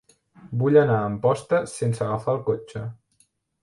Vull 0.61 0.79
anar 0.83 0.95
a 1.03 1.11
Amposta 1.11 1.61
sense 1.77 2.05
agafar 2.09 2.39
el 2.39 2.45
cotxe. 2.53 2.87